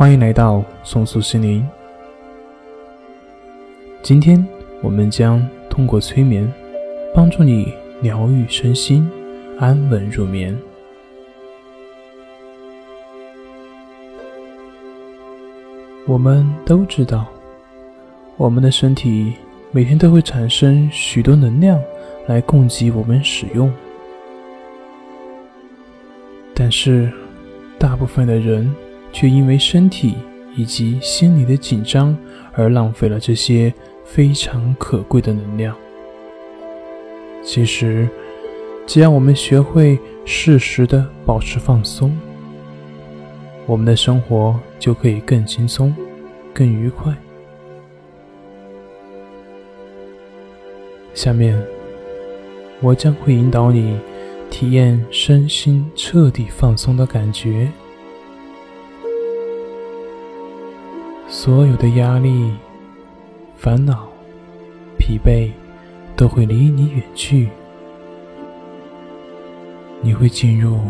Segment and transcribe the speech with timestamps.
[0.00, 1.68] 欢迎来到松树心灵。
[4.00, 4.42] 今天
[4.80, 6.50] 我们将通过催眠，
[7.14, 7.70] 帮助你
[8.00, 9.06] 疗愈身心，
[9.58, 10.58] 安稳入眠。
[16.06, 17.26] 我们都知道，
[18.38, 19.34] 我们的身体
[19.70, 21.78] 每天都会产生许多能量
[22.26, 23.70] 来供给我们使用，
[26.54, 27.12] 但是
[27.78, 28.74] 大部分的人。
[29.12, 30.14] 却因为身体
[30.56, 32.16] 以及心理的紧张
[32.52, 33.72] 而浪费了这些
[34.04, 35.76] 非常可贵的能量。
[37.42, 38.08] 其实，
[38.86, 42.16] 只要我们学会适时的保持放松，
[43.66, 45.94] 我们的生活就可以更轻松、
[46.52, 47.14] 更愉快。
[51.14, 51.60] 下面，
[52.80, 53.98] 我将会引导你
[54.50, 57.68] 体验身心彻底放松的感觉。
[61.42, 62.52] 所有的压力、
[63.56, 64.06] 烦恼、
[64.98, 65.50] 疲惫
[66.14, 67.48] 都会离你远去，
[70.02, 70.80] 你会进入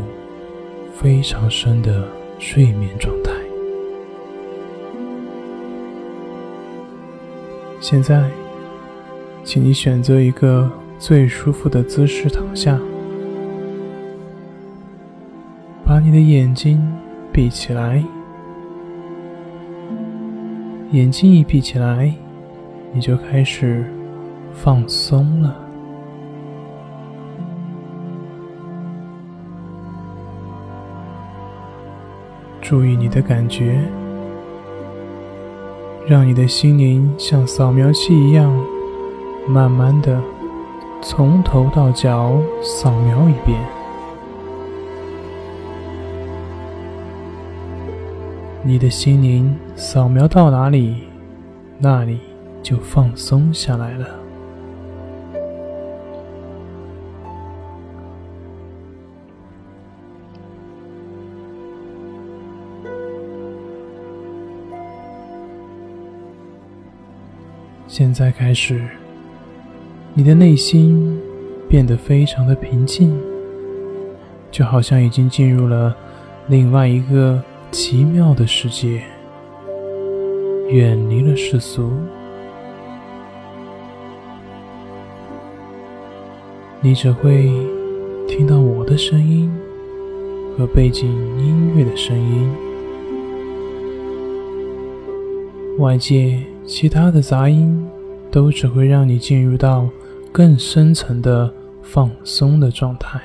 [0.92, 2.04] 非常深的
[2.40, 3.30] 睡眠状态。
[7.80, 8.28] 现在，
[9.44, 12.76] 请你选择一个最舒服的姿势躺下，
[15.84, 16.82] 把你的眼睛
[17.32, 18.04] 闭起来。
[20.92, 22.12] 眼睛一闭起来，
[22.92, 23.84] 你就开始
[24.52, 25.54] 放松了。
[32.60, 33.80] 注意你的感觉，
[36.08, 38.52] 让你的心灵像扫描器一样，
[39.46, 40.20] 慢慢的
[41.00, 43.79] 从头到脚扫描一遍。
[48.62, 51.04] 你的心灵扫描到哪里，
[51.78, 52.20] 那里
[52.62, 54.06] 就放松下来了。
[67.88, 68.80] 现在开始，
[70.12, 71.18] 你的内心
[71.66, 73.18] 变得非常的平静，
[74.50, 75.96] 就好像已经进入了
[76.46, 77.42] 另外一个。
[77.70, 79.00] 奇妙的世界，
[80.68, 81.88] 远离了世俗，
[86.80, 87.48] 你只会
[88.26, 89.48] 听到我的声音
[90.58, 91.08] 和背景
[91.38, 92.52] 音乐的声音，
[95.78, 97.88] 外界其他的杂音
[98.32, 99.88] 都只会让你进入到
[100.32, 101.52] 更深层的
[101.82, 103.20] 放松的状态。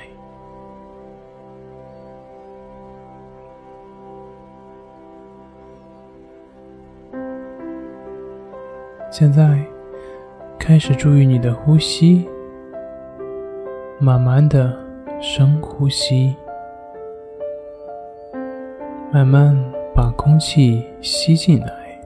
[9.18, 9.58] 现在，
[10.58, 12.28] 开始注意你的呼吸，
[13.98, 14.76] 慢慢的
[15.22, 16.36] 深呼吸，
[19.10, 19.56] 慢慢
[19.94, 21.98] 把空气吸进来，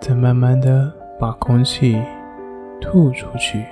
[0.00, 1.96] 再慢慢的把空气
[2.80, 3.64] 吐出去。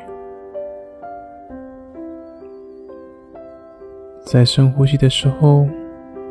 [4.25, 5.67] 在深呼吸的时候，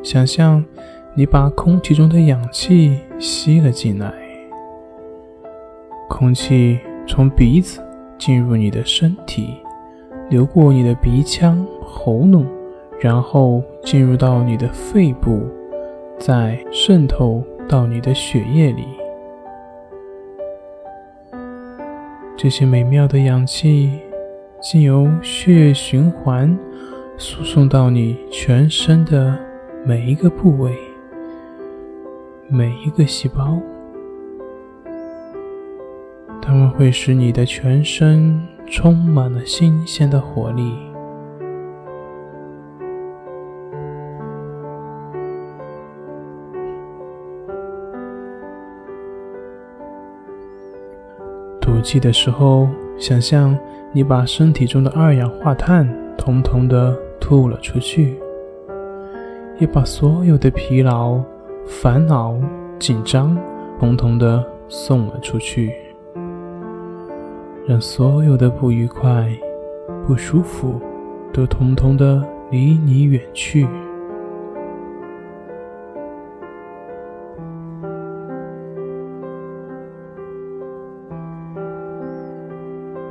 [0.01, 0.63] 想象
[1.15, 4.28] 你把空气中的氧气吸了进来。
[6.09, 7.79] 空气从鼻子
[8.17, 9.53] 进入你的身体，
[10.29, 12.45] 流过你的鼻腔、喉咙，
[12.99, 15.47] 然后进入到你的肺部，
[16.19, 18.83] 再渗透到你的血液里。
[22.35, 23.99] 这些美妙的氧气，
[24.59, 26.57] 经由血液循环，
[27.17, 29.37] 输送到你全身的
[29.85, 30.75] 每一个部位、
[32.49, 33.57] 每一个细胞。
[36.41, 40.73] 它们会使你的全身充满了新鲜的活力。
[51.61, 53.57] 吐气的时候，想象
[53.91, 55.87] 你把身体中的二氧化碳
[56.17, 58.19] 统统的吐了出去，
[59.59, 61.21] 也把所有的疲劳、
[61.67, 62.35] 烦恼、
[62.79, 63.37] 紧张
[63.79, 65.88] 统统的送了出去。
[67.69, 69.29] 让所有的不愉快、
[70.07, 70.81] 不舒服
[71.31, 72.19] 都统统的
[72.49, 73.67] 离你远去。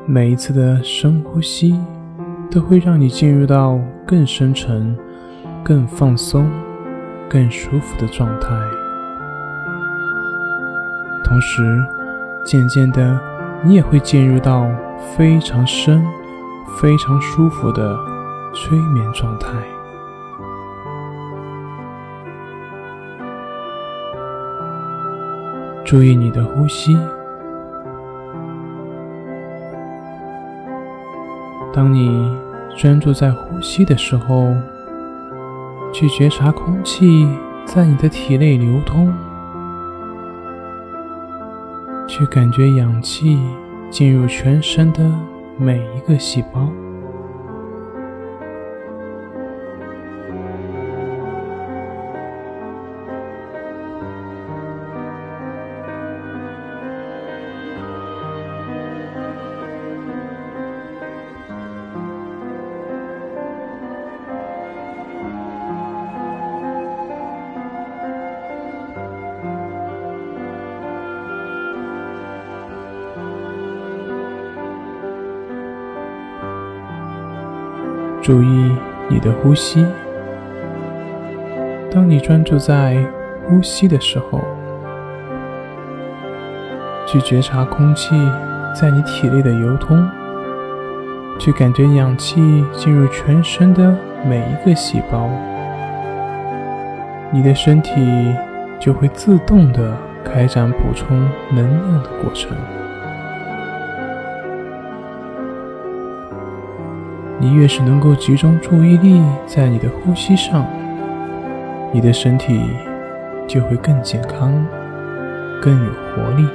[0.04, 1.78] 每一次的深呼吸，
[2.50, 4.98] 都会让你进入到更深沉、
[5.62, 6.50] 更放松、
[7.30, 8.48] 更舒服的状态。
[11.22, 11.80] 同时，
[12.44, 13.20] 渐渐的，
[13.64, 14.66] 你也会进入到
[15.16, 16.04] 非常深、
[16.80, 17.98] 非常舒服的
[18.54, 19.48] 催眠状态。
[25.84, 26.96] 注意你的呼吸。
[31.72, 32.36] 当你
[32.76, 34.54] 专注在呼吸的时候，
[35.92, 37.28] 去觉察空气
[37.64, 39.12] 在你的体内流通，
[42.18, 43.38] 去感觉氧气
[43.92, 45.08] 进入全身的
[45.56, 46.68] 每一个细胞。
[78.28, 78.76] 注意
[79.08, 79.86] 你的呼吸。
[81.90, 83.02] 当你专注在
[83.46, 84.42] 呼吸的时候，
[87.06, 88.14] 去觉察空气
[88.78, 90.06] 在你体内的流通，
[91.38, 93.96] 去感觉氧气进入全身的
[94.26, 95.30] 每一个细胞，
[97.32, 97.94] 你的身体
[98.78, 101.18] 就会自动的开展补充
[101.50, 102.54] 能量的过程。
[107.40, 110.66] 你越是能够集中注意力在你的呼吸上，
[111.92, 112.60] 你的身体
[113.46, 114.52] 就会更健康、
[115.62, 116.48] 更有活力。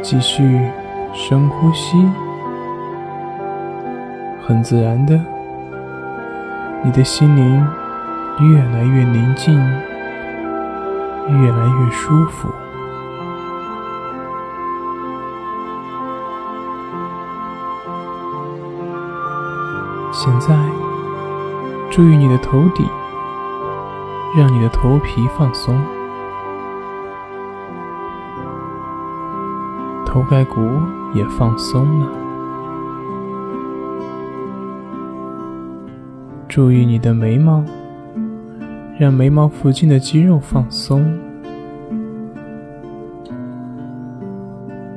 [0.00, 0.60] 继续
[1.12, 1.96] 深呼吸，
[4.46, 5.20] 很自然的，
[6.82, 7.66] 你的心灵
[8.40, 9.54] 越来越宁静，
[11.28, 12.53] 越来越舒服。
[20.24, 20.56] 现在，
[21.90, 22.86] 注意你的头顶，
[24.34, 25.78] 让你的头皮放松，
[30.06, 30.62] 头盖骨
[31.12, 32.08] 也放松了。
[36.48, 37.62] 注意你的眉毛，
[38.98, 41.04] 让眉毛附近的肌肉放松，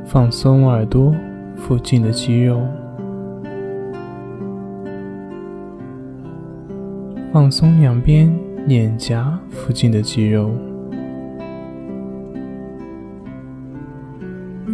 [0.05, 1.13] 放松耳朵
[1.57, 2.61] 附近的肌肉。
[7.37, 8.35] 放松两边
[8.65, 10.49] 脸颊附近的肌肉，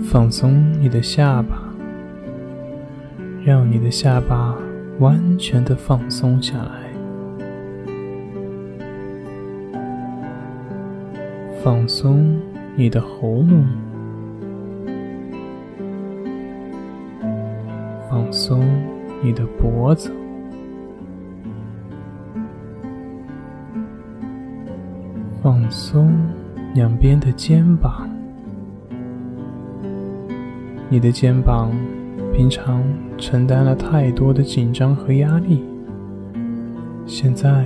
[0.06, 1.62] 放松你的下巴，
[3.44, 4.58] 让你的下巴
[5.00, 6.90] 完全的放松下来。
[11.62, 12.40] 放松
[12.78, 13.68] 你的喉咙，
[18.10, 18.66] 放松
[19.22, 20.10] 你的脖子。
[25.64, 26.14] 放松
[26.76, 28.10] 两边的肩膀，
[30.90, 31.72] 你的肩膀
[32.34, 32.84] 平常
[33.18, 35.64] 承担了太多的紧张和压力，
[37.06, 37.66] 现在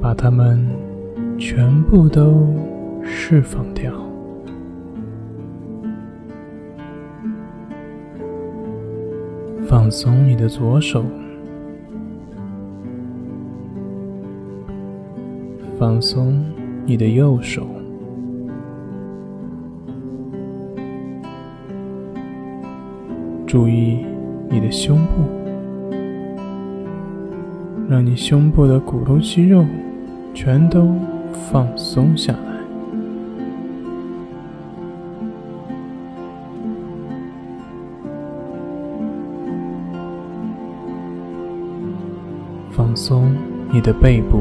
[0.00, 0.64] 把它们
[1.40, 2.46] 全部都
[3.02, 3.92] 释放掉。
[9.66, 11.04] 放松你的左手。
[15.78, 16.44] 放松
[16.90, 17.64] 你的右手，
[23.46, 24.04] 注意
[24.48, 25.22] 你的胸部，
[27.88, 29.64] 让你胸部的骨头肌肉
[30.34, 30.92] 全都
[31.52, 32.38] 放松下来，
[42.72, 43.32] 放松
[43.72, 44.40] 你的背部。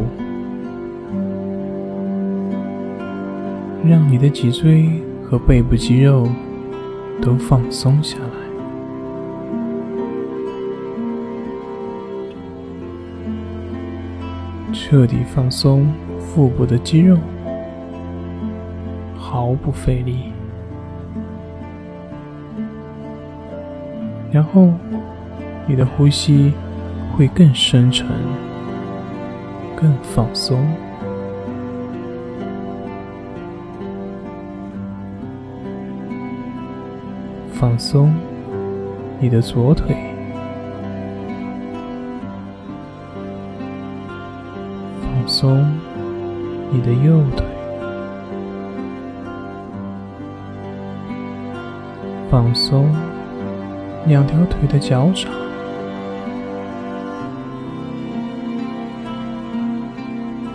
[3.90, 4.88] 让你的脊椎
[5.24, 6.30] 和背部肌肉
[7.20, 8.28] 都放松下来，
[14.72, 17.18] 彻底放松腹部的肌肉，
[19.18, 20.32] 毫不费力。
[24.32, 24.72] 然后，
[25.66, 26.54] 你的呼吸
[27.18, 28.08] 会更深沉、
[29.76, 30.64] 更放松。
[37.60, 38.16] 放松
[39.20, 39.94] 你的左腿。
[45.02, 45.70] 放松
[46.72, 47.46] 你的右腿。
[52.32, 52.90] 放松
[54.08, 55.30] 两条腿的脚掌。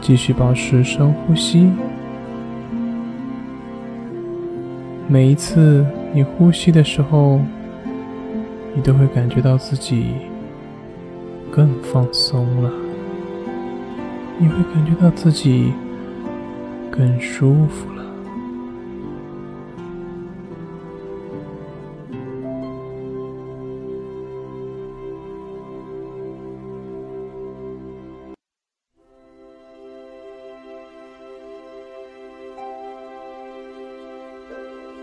[0.00, 1.70] 继续保持深呼吸。
[5.06, 5.84] 每一次
[6.16, 7.40] 你呼吸的时候，
[8.72, 10.14] 你都会感觉到自己
[11.50, 12.70] 更放松了，
[14.38, 15.72] 你会感觉到自己
[16.88, 18.04] 更舒服了。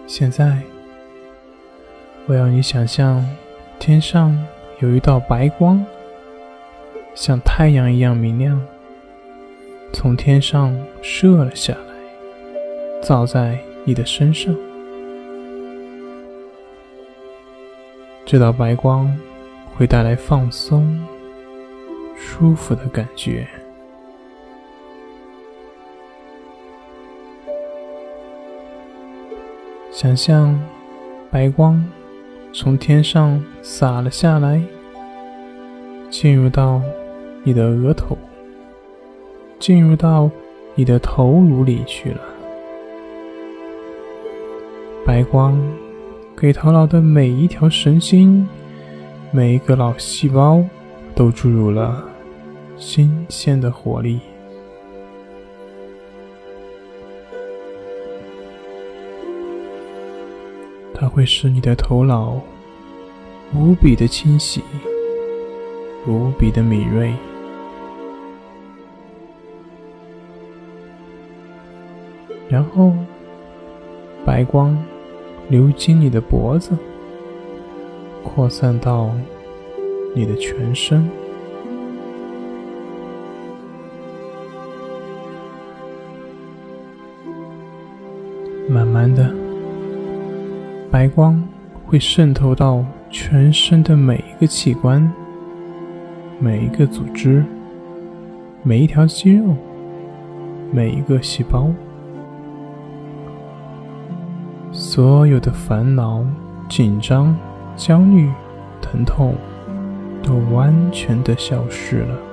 [0.07, 0.61] 现在，
[2.31, 3.21] 我要你想象
[3.77, 4.33] 天上
[4.79, 5.85] 有一道白光，
[7.13, 8.57] 像太阳一样明亮，
[9.91, 14.55] 从天上射了下来，照在你的身上。
[18.25, 19.13] 这道白光
[19.75, 21.05] 会带来放松、
[22.15, 23.45] 舒服的感觉。
[29.91, 30.57] 想象
[31.29, 31.85] 白光
[32.53, 34.61] 从天上洒了下来，
[36.09, 36.81] 进入到
[37.43, 38.17] 你的额头，
[39.57, 40.29] 进入到
[40.75, 42.19] 你的头颅里去了。
[45.05, 45.59] 白光
[46.37, 48.47] 给头脑的每一条神经、
[49.31, 50.61] 每一个脑细胞
[51.15, 52.03] 都注入了
[52.77, 54.19] 新鲜的活力。
[61.01, 62.39] 它会使你的头脑
[63.55, 64.61] 无比的清晰，
[66.05, 67.11] 无比的敏锐。
[72.47, 72.93] 然后，
[74.23, 74.77] 白光
[75.49, 76.77] 流经你的脖子，
[78.23, 79.09] 扩散到
[80.13, 81.09] 你的全身，
[88.69, 89.40] 慢慢的。
[90.91, 91.41] 白光
[91.87, 95.09] 会渗透到全身的每一个器官、
[96.37, 97.45] 每一个组织、
[98.61, 99.55] 每一条肌肉、
[100.69, 101.69] 每一个细胞，
[104.73, 106.25] 所有的烦恼、
[106.67, 107.33] 紧张、
[107.77, 108.29] 焦虑、
[108.81, 109.33] 疼痛
[110.21, 112.30] 都完全的消失了。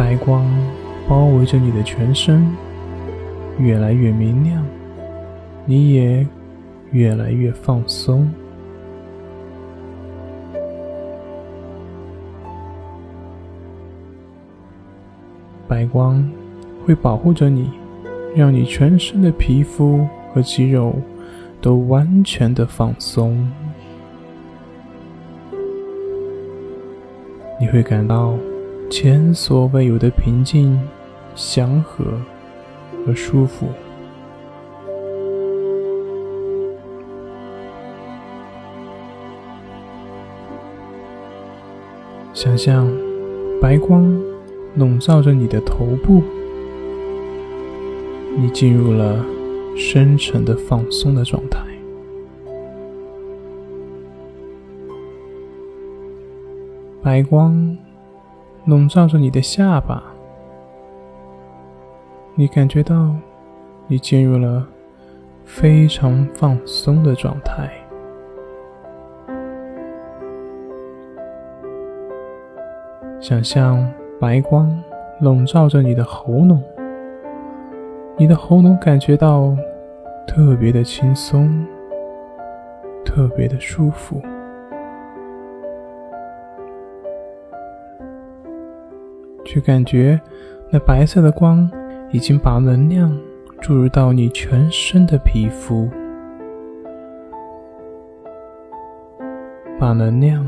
[0.00, 0.46] 白光
[1.06, 2.42] 包围着你的全身，
[3.58, 4.64] 越来越明亮，
[5.66, 6.26] 你也
[6.90, 8.26] 越来越放松。
[15.68, 16.26] 白光
[16.86, 17.70] 会保护着你，
[18.34, 20.94] 让你全身的皮肤和肌肉
[21.60, 23.46] 都完全的放松，
[27.60, 28.34] 你会感到。
[28.90, 30.76] 前所未有的平静、
[31.36, 32.04] 祥和
[33.06, 33.68] 和舒服。
[42.34, 42.90] 想象
[43.60, 44.20] 白光
[44.74, 46.20] 笼罩着你的头部，
[48.36, 49.24] 你进入了
[49.76, 51.60] 深沉的放松的状态。
[57.00, 57.78] 白光。
[58.70, 60.00] 笼罩着你的下巴，
[62.36, 63.12] 你感觉到
[63.88, 64.64] 你进入了
[65.44, 67.68] 非常放松的状态。
[73.20, 73.84] 想象
[74.20, 74.72] 白光
[75.20, 76.62] 笼罩着你的喉咙，
[78.16, 79.52] 你的喉咙感觉到
[80.28, 81.66] 特别的轻松，
[83.04, 84.22] 特别的舒服。
[89.52, 90.20] 却感觉
[90.70, 91.68] 那白色的光
[92.12, 93.12] 已经把能量
[93.60, 95.90] 注入到你全身的皮肤，
[99.76, 100.46] 把能量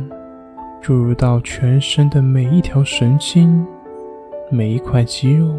[0.80, 3.66] 注入到全身的每一条神经、
[4.48, 5.52] 每一块肌肉。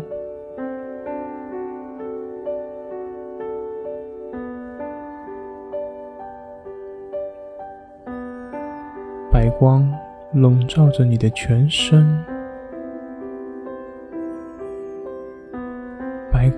[9.29, 9.85] 白光
[10.31, 12.23] 笼罩着你的全身。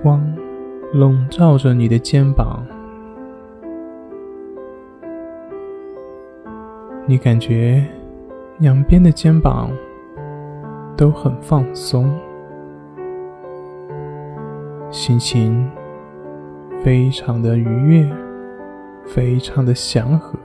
[0.06, 0.22] 光
[0.92, 2.64] 笼罩着你的肩膀，
[7.06, 7.84] 你感觉
[8.60, 9.68] 两边的肩膀
[10.96, 12.08] 都很放松，
[14.92, 15.68] 心情
[16.84, 18.08] 非常的愉悦，
[19.04, 20.38] 非常的祥和。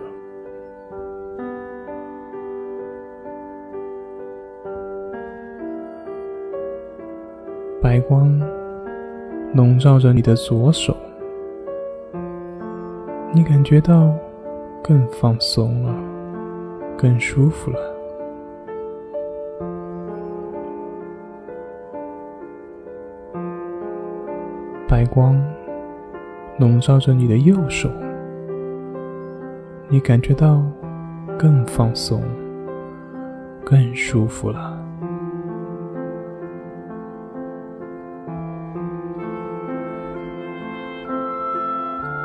[7.79, 8.40] 白光
[9.81, 10.95] 照着你的左手，
[13.33, 14.13] 你感觉到
[14.83, 15.95] 更放松了，
[16.95, 17.79] 更舒服了。
[24.88, 25.41] 白光
[26.59, 27.89] 笼罩着你的右手，
[29.89, 30.61] 你感觉到
[31.39, 32.21] 更放松，
[33.65, 34.80] 更舒服了。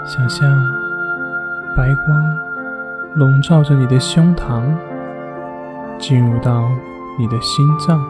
[0.06, 0.48] 想象
[1.76, 2.38] 白光
[3.16, 4.62] 笼罩着你的胸膛，
[5.98, 6.70] 进入到
[7.18, 8.00] 你的心脏，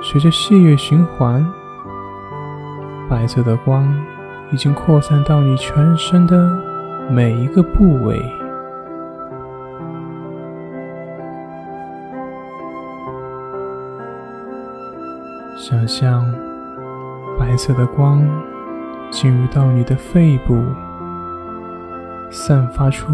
[0.00, 1.44] 随着血液循环，
[3.10, 3.92] 白色的光
[4.52, 6.48] 已经扩散到你全身的
[7.10, 8.24] 每一个部位。
[15.56, 16.24] 想象
[17.36, 18.24] 白色的光
[19.10, 20.62] 进入到你的肺部。
[22.36, 23.12] 散发出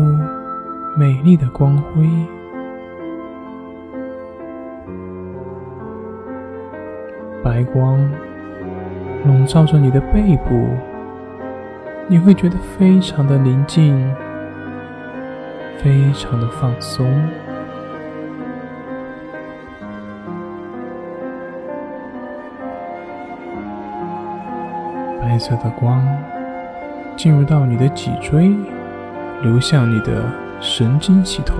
[0.96, 2.08] 美丽的光辉，
[7.44, 8.00] 白光
[9.26, 10.70] 笼罩着你的背部，
[12.08, 13.94] 你会觉得非常的宁静，
[15.76, 17.06] 非常的放松。
[25.20, 26.02] 白色的光
[27.16, 28.56] 进入到你的脊椎。
[29.42, 30.22] 流向你的
[30.60, 31.56] 神经系统，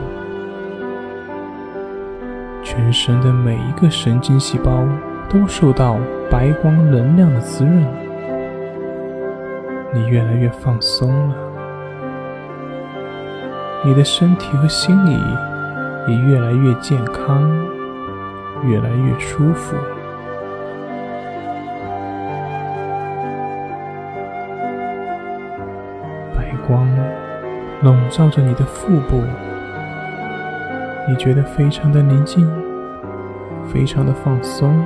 [2.63, 4.87] 全身的每一个神经细胞
[5.31, 5.97] 都受到
[6.31, 7.87] 白光能量的滋润，
[9.95, 11.35] 你越来越放松了，
[13.83, 15.19] 你的身体和心理
[16.07, 17.51] 也越来越健康，
[18.63, 19.75] 越来越舒服，
[27.83, 29.23] 笼罩着你的腹部，
[31.09, 32.47] 你觉得非常的宁静，
[33.73, 34.85] 非常的放松，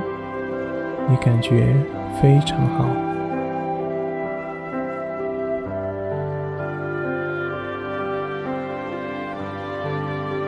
[1.09, 1.75] 你感觉
[2.21, 2.85] 非常好。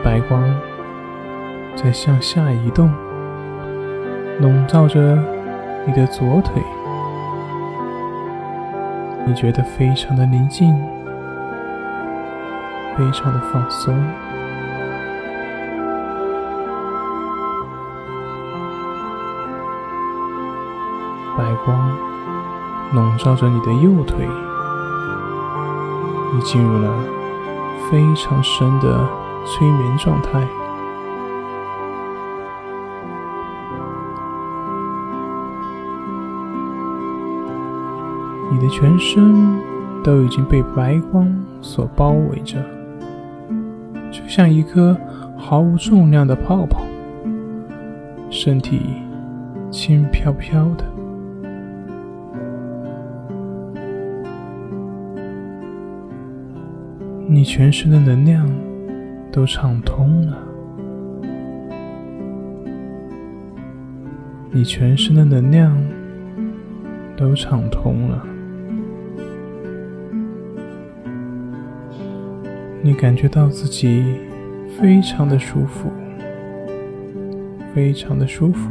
[0.02, 0.42] 白光
[1.76, 2.90] 在向下移动，
[4.40, 5.22] 笼罩着
[5.84, 6.62] 你的左腿，
[9.26, 10.74] 你觉得非常的宁静。
[12.98, 13.94] 非常的放松，
[21.36, 21.96] 白光
[22.92, 24.28] 笼罩着你的右腿，
[26.34, 26.92] 你进入了
[27.88, 29.08] 非常深的
[29.46, 30.44] 催眠状态，
[38.50, 39.62] 你的全身
[40.02, 41.32] 都已经被白光
[41.62, 42.56] 所包围着。
[44.10, 44.96] 就像一颗
[45.36, 46.82] 毫无重量的泡泡，
[48.30, 48.80] 身体
[49.70, 50.84] 轻飘飘的，
[57.26, 58.48] 你全身的能量
[59.30, 60.38] 都畅通了，
[64.50, 65.76] 你全身的能量
[67.16, 68.27] 都畅通了。
[72.88, 74.02] 你感觉到自己
[74.80, 75.90] 非常的舒服，
[77.74, 78.70] 非常的舒服。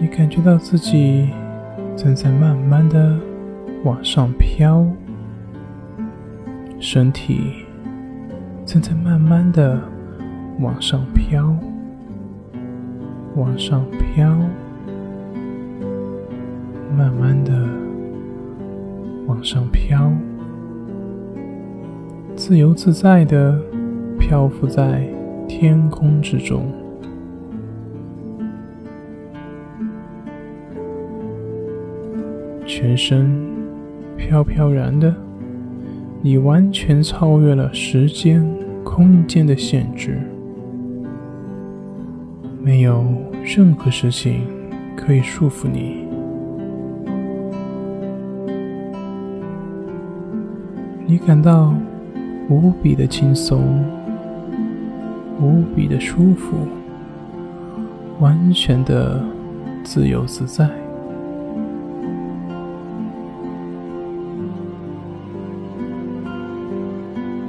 [0.00, 1.30] 你感觉到自己
[1.96, 3.16] 正在慢慢的
[3.84, 4.84] 往上飘，
[6.80, 7.52] 身体
[8.64, 9.80] 正在慢慢的
[10.58, 11.56] 往上飘，
[13.36, 14.36] 往上飘，
[16.98, 17.68] 慢慢的
[19.28, 20.10] 往上飘。
[22.36, 23.58] 自由自在的
[24.18, 25.08] 漂浮在
[25.48, 26.70] 天空之中，
[32.66, 33.34] 全身
[34.18, 35.12] 飘飘然的，
[36.20, 38.46] 你完全超越了时间、
[38.84, 40.20] 空间的限制，
[42.62, 43.02] 没有
[43.42, 44.42] 任何事情
[44.94, 46.06] 可以束缚你，
[51.06, 51.74] 你感到。
[52.48, 53.84] 无比的轻松，
[55.40, 56.56] 无比的舒服，
[58.20, 59.20] 完全的
[59.82, 60.68] 自由自在。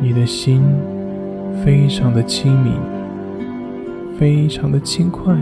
[0.02, 0.64] 你的心
[1.64, 2.74] 非常的清明，
[4.18, 5.36] 非常的轻快。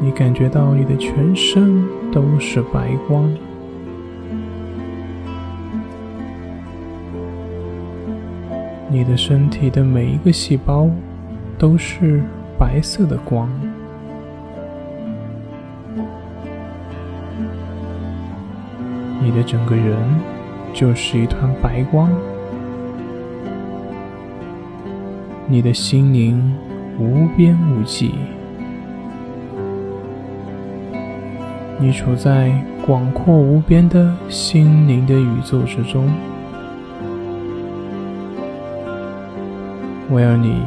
[0.00, 3.28] 你感觉到你的全身都是白光，
[8.94, 10.88] 你的身体的每一个细胞
[11.58, 12.22] 都是
[12.56, 13.50] 白色的光，
[19.20, 19.96] 你的整个人
[20.72, 22.08] 就是一团白光，
[25.48, 26.54] 你的心灵
[26.96, 28.14] 无边无际。
[31.80, 32.52] 你处在
[32.86, 36.08] 广阔无边的心灵的宇宙之中，
[40.10, 40.62] 我要你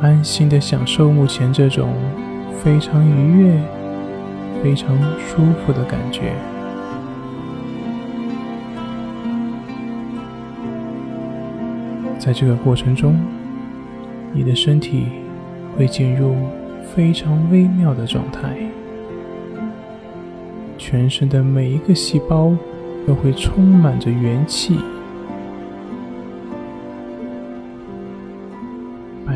[0.00, 1.92] 安心的享受目前这种
[2.62, 3.60] 非常愉悦、
[4.62, 6.32] 非常舒服的感觉。
[12.18, 13.18] 在这个过程中，
[14.32, 15.06] 你的身体
[15.76, 16.36] 会进入
[16.94, 18.56] 非常微妙的状态。
[20.78, 22.54] 全身的每一个细胞
[23.06, 24.78] 都会充满着元气，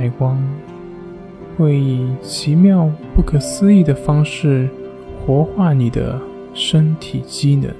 [0.04, 0.38] 白光
[1.56, 4.68] 会以奇妙、不可思议的方式
[5.24, 6.20] 活化你的
[6.52, 7.72] 身体机能。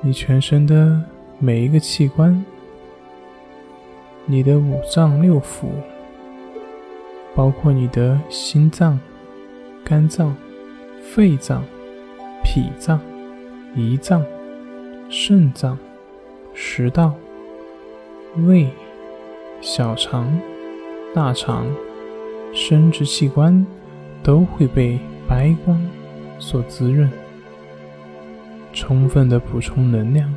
[0.00, 1.02] 你全身的
[1.38, 2.42] 每一个器官，
[4.24, 5.66] 你的五脏六腑。
[7.34, 8.98] 包括你的心脏、
[9.84, 10.34] 肝脏、
[11.00, 11.62] 肺脏、
[12.42, 13.00] 脾脏、
[13.76, 14.24] 胰脏、
[15.08, 15.78] 肾脏、
[16.52, 17.14] 食道、
[18.46, 18.68] 胃、
[19.60, 20.40] 小肠、
[21.14, 21.66] 大肠、
[22.52, 23.66] 生殖器官
[24.22, 25.80] 都会被白光
[26.38, 27.10] 所滋润，
[28.72, 30.32] 充分的补充能量。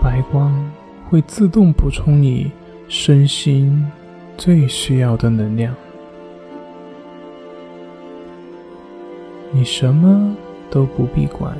[0.00, 0.67] 白光
[1.08, 2.52] 会自动补充你
[2.86, 3.82] 身心
[4.36, 5.74] 最需要的能量，
[9.50, 10.36] 你什么
[10.70, 11.56] 都不必管，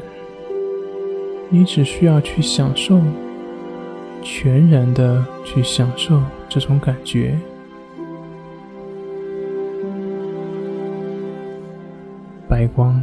[1.49, 3.01] 你只需要去享受，
[4.23, 7.35] 全然的去享受这种感觉。
[12.47, 13.03] 白光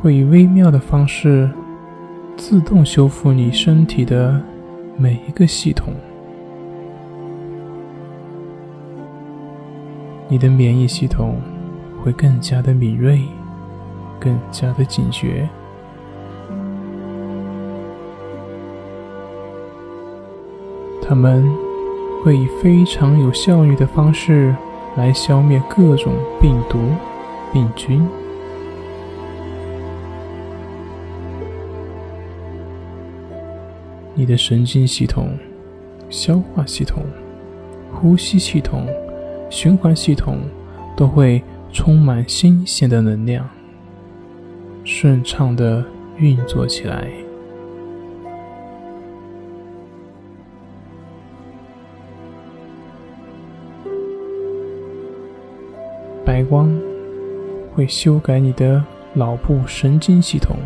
[0.00, 1.50] 会以微妙的方式。
[2.36, 4.40] 自动修复你身体的
[5.00, 5.94] 每一个系统，
[10.28, 11.40] 你的免疫系统
[12.02, 13.20] 会更加的敏锐，
[14.18, 15.48] 更加的警觉，
[21.00, 21.48] 他们
[22.24, 24.52] 会以非常有效率的方式
[24.96, 26.76] 来消灭各种病毒、
[27.52, 28.04] 病菌。
[34.18, 35.38] 你的神经系统、
[36.10, 37.04] 消化系统、
[37.94, 38.84] 呼吸系统、
[39.48, 40.40] 循环系统
[40.96, 41.40] 都会
[41.72, 43.48] 充满新鲜的能量，
[44.82, 45.84] 顺畅的
[46.16, 47.08] 运作起来。
[56.24, 56.76] 白光
[57.72, 58.82] 会修改你的
[59.14, 60.56] 脑部神经系统。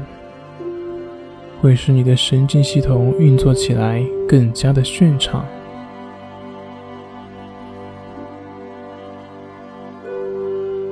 [1.62, 5.46] 会使你的神经系统运作起来更加的顺畅。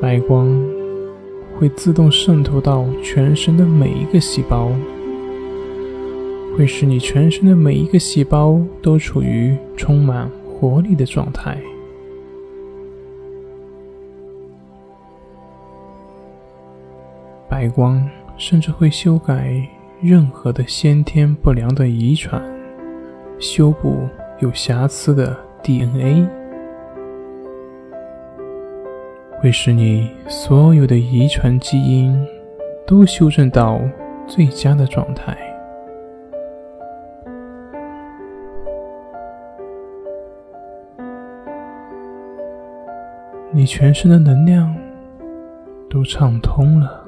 [0.00, 0.48] 白光
[1.58, 4.70] 会自动渗透到全身的每一个细胞，
[6.56, 11.58] 会使你全身的每一个细胞都处于充满活力的状态。
[17.48, 19.68] 白光甚至会修改。
[20.02, 22.42] 任何的先天不良的遗传，
[23.38, 24.08] 修补
[24.38, 26.26] 有瑕疵的 DNA，
[29.42, 32.18] 会使你所有的遗传基因
[32.86, 33.78] 都修正到
[34.26, 35.36] 最佳的状态。
[43.52, 44.74] 你全身的能量
[45.90, 46.99] 都畅通了。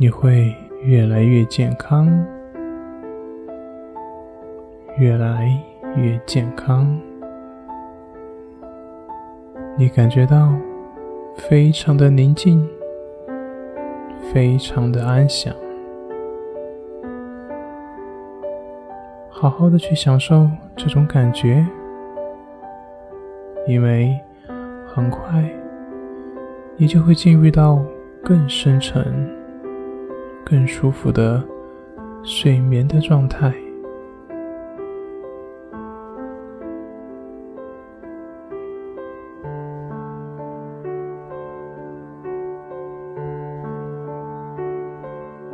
[0.00, 2.08] 你会越来越健康，
[4.96, 5.50] 越来
[5.96, 6.96] 越健康。
[9.76, 10.54] 你感觉到
[11.34, 12.64] 非常的宁静，
[14.32, 15.52] 非常的安详。
[19.28, 21.66] 好好的去享受这种感觉，
[23.66, 24.16] 因为
[24.86, 25.44] 很快
[26.76, 27.82] 你就会进入到
[28.22, 29.28] 更深沉、
[30.44, 31.42] 更舒服的
[32.22, 33.52] 睡眠的状态。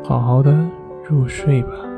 [0.04, 0.54] 好好的
[1.08, 1.93] 入睡吧。